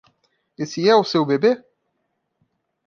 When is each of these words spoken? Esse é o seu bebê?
Esse 0.57 0.89
é 0.89 0.95
o 0.95 1.03
seu 1.03 1.23
bebê? 1.23 1.53